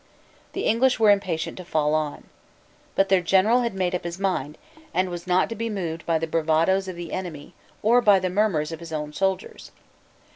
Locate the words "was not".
5.11-5.47